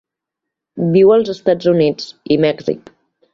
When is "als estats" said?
1.17-1.69